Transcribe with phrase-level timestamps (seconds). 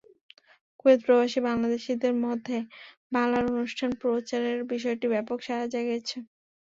[0.79, 2.57] Kuwait প্রবাসী বাংলাদেশিদের মধ্যে
[3.11, 6.17] বাংলায় অনুষ্ঠান প্রচারের বিষয়টি ব্যাপক সাড়া জাগিয়েছে।